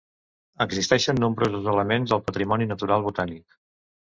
[0.65, 3.61] Existeixen nombrosos elements del patrimoni natural botànic.